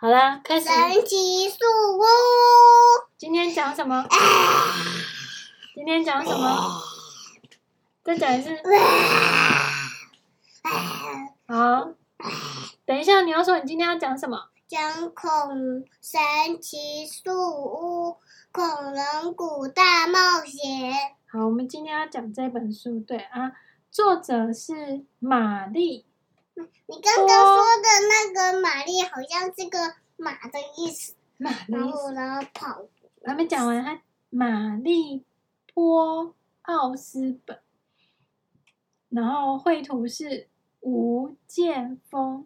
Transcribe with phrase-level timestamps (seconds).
[0.00, 0.64] 好啦，开始。
[0.64, 1.56] 神奇树
[1.98, 2.02] 屋。
[3.18, 4.02] 今天讲什么？
[5.74, 6.80] 今天讲什么？
[8.02, 8.48] 再讲一次。
[11.46, 11.90] 好，
[12.86, 14.38] 等一下，你要说你今天要讲什么？
[14.66, 14.80] 讲
[15.14, 18.16] 恐神奇树屋，
[18.52, 18.64] 恐
[18.94, 20.94] 龙谷大冒险。
[21.30, 23.52] 好，我们今天要讲这本书，对啊，
[23.90, 26.06] 作者是玛丽。
[26.90, 31.14] 你刚刚说的那个玛丽，好像是个马的意思。
[31.36, 32.84] 马后然后跑。
[33.24, 35.24] 还没讲完，他玛丽
[35.72, 37.60] 波奥斯本，
[39.08, 40.48] 然后绘图是
[40.80, 42.44] 吴建峰，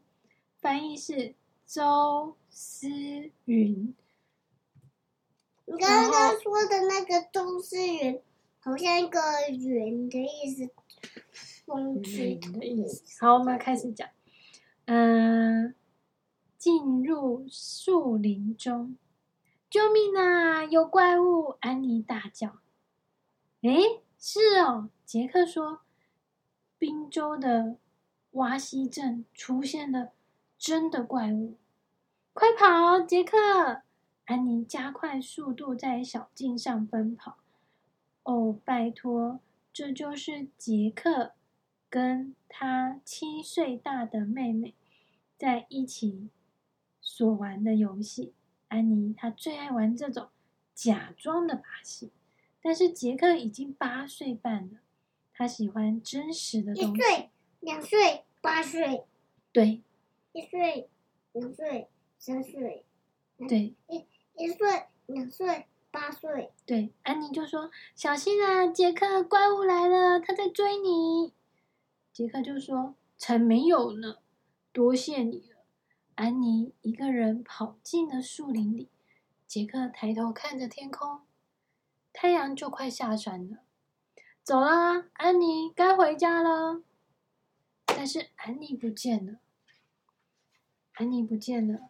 [0.60, 1.34] 翻译是
[1.66, 2.86] 周思
[3.46, 3.94] 云。
[5.64, 8.20] 你刚刚说的那个周思云，
[8.60, 9.18] 好像一个
[9.48, 10.68] 云的意思。
[11.64, 13.02] 风吹的意思。
[13.24, 14.06] 好，我们开始讲。
[14.86, 15.74] 嗯、
[16.58, 18.96] 进入树林中，
[19.70, 20.64] 救命啊！
[20.64, 21.56] 有怪物！
[21.60, 22.58] 安妮大叫。
[23.62, 25.80] 诶，是哦，杰克说，
[26.78, 27.78] 宾州的
[28.32, 30.12] 瓦西镇出现了
[30.58, 31.56] 真的怪物，
[32.34, 33.82] 快跑，杰克！
[34.26, 37.38] 安妮加快速度在小径上奔跑。
[38.22, 39.40] 哦，拜托，
[39.72, 41.32] 这就是杰克。
[41.94, 44.74] 跟他七岁大的妹妹
[45.38, 46.28] 在一起
[47.00, 48.32] 所玩的游戏，
[48.66, 50.26] 安妮她最爱玩这种
[50.74, 52.10] 假装的把戏。
[52.60, 54.78] 但是杰克已经八岁半了，
[55.32, 56.90] 他喜欢真实的东西。
[56.90, 59.04] 一岁、两岁、八岁，
[59.52, 59.80] 对，
[60.32, 60.88] 一岁、
[61.30, 61.86] 两岁、
[62.18, 62.84] 三岁，
[63.48, 64.04] 对，一
[64.36, 66.90] 一岁、两岁、八岁，对。
[67.04, 71.32] 安妮就说：“小心啊，杰克，怪物来了，他在追你。”
[72.14, 74.18] 杰克就说：“才没有呢，
[74.72, 75.64] 多谢你了。”
[76.14, 78.88] 安妮一个人跑进了树林里。
[79.48, 81.22] 杰克抬头看着天空，
[82.12, 83.58] 太阳就快下山了。
[84.44, 86.84] 走啦，安妮，该回家了。
[87.86, 89.40] 但是安妮不见了，
[90.92, 91.88] 安妮不见了。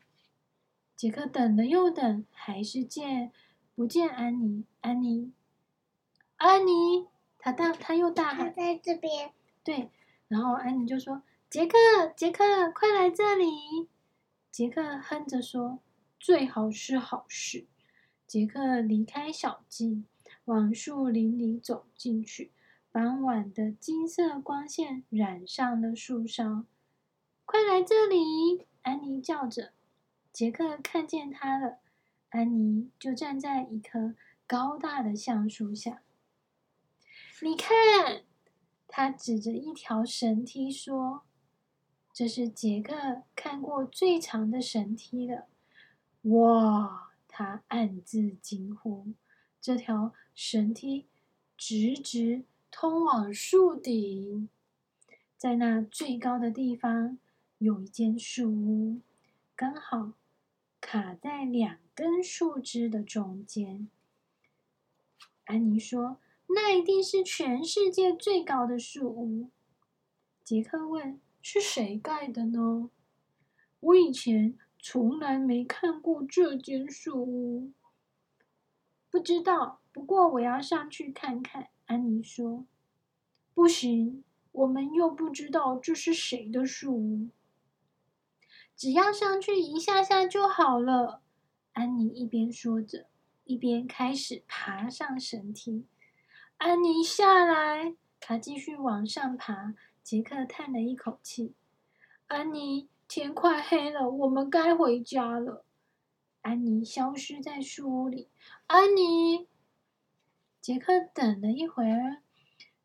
[0.96, 3.30] 杰克等了又等，还是见
[3.74, 4.64] 不见安妮。
[4.80, 5.34] 安妮，
[6.36, 7.08] 安妮，
[7.38, 9.90] 他大，他又大喊：“在这边。”对。
[10.34, 11.78] 然后安妮就说：“杰克，
[12.16, 12.42] 杰克，
[12.74, 13.46] 快来这里！”
[14.50, 15.78] 杰克哼着说
[16.18, 17.68] ：“最好是好事。”
[18.26, 20.06] 杰克离开小径，
[20.46, 22.50] 往树林里走进去。
[22.90, 26.64] 傍晚的金色光线染上了树梢。
[27.46, 29.70] “快来这里！”安妮叫着。
[30.32, 31.78] 杰克看见他了。
[32.30, 34.16] 安妮就站在一棵
[34.48, 36.02] 高大的橡树下。
[37.40, 38.24] “你看。”
[38.96, 41.24] 他指着一条绳梯说
[42.14, 45.48] ：“这是杰克看过最长的绳梯了。”
[46.30, 47.10] 哇！
[47.26, 49.08] 他暗自惊呼
[49.60, 51.08] ：“这条绳梯
[51.56, 54.48] 直直通往树顶，
[55.36, 57.18] 在那最高的地方
[57.58, 59.00] 有一间树屋，
[59.56, 60.12] 刚好
[60.80, 63.88] 卡在两根树枝的中间。”
[65.46, 66.20] 安妮说。
[66.48, 69.50] 那一定是全世界最高的树屋。
[70.42, 72.90] 杰克问：“是谁盖的呢？”
[73.80, 77.72] 我以前从来没看过这间树屋，
[79.10, 79.80] 不知道。
[79.92, 81.68] 不过我要上去看看。
[81.86, 82.64] 安妮说
[83.54, 87.28] ：“不行，我们又不知道这是谁的树屋。
[88.74, 91.20] 只要上去一下下就好了。”
[91.74, 93.06] 安妮一边说着，
[93.44, 95.84] 一边开始爬上绳梯。
[96.58, 99.74] 安妮下来，他继续往上爬。
[100.02, 101.54] 杰克叹了一口气
[102.28, 105.64] ：“安妮，天快黑了，我们该回家了。”
[106.42, 108.28] 安妮消失在树屋里。
[108.66, 109.48] 安妮，
[110.60, 112.22] 杰克等了一会儿，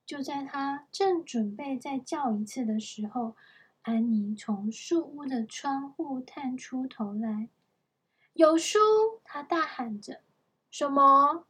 [0.06, 3.36] 就在他正准备再叫一次的时候，
[3.82, 7.50] 安妮从树屋的窗户探出头来。
[8.34, 8.80] “有书！”
[9.26, 10.22] 他大喊着。
[10.72, 11.46] “什么？”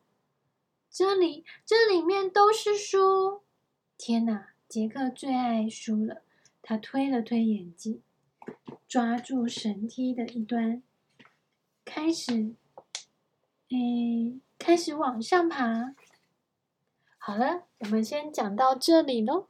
[0.91, 3.44] 这里，这里面都是书。
[3.97, 6.24] 天哪，杰克最爱书了。
[6.62, 8.01] 他推了推眼镜，
[8.88, 10.83] 抓住绳梯的一端，
[11.86, 12.53] 开始，
[13.69, 15.95] 嗯，开始往上爬。
[17.18, 19.47] 好了，我们先讲到这里喽。